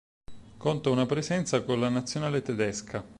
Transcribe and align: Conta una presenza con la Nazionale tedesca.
Conta 0.57 0.89
una 0.89 1.05
presenza 1.05 1.61
con 1.63 1.79
la 1.79 1.89
Nazionale 1.89 2.41
tedesca. 2.41 3.07